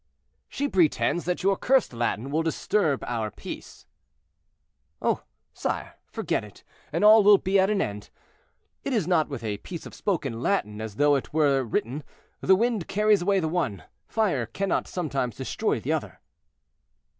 [0.49, 3.85] "She pretends that your cursed Latin will disturb our peace."
[4.99, 5.21] "Oh!
[5.53, 8.09] sire, forget it, and all will be at an end.
[8.83, 12.03] It is not with a piece of spoken Latin as though it were written;
[12.39, 16.19] the wind carries away the one, fire cannot sometimes destroy the other."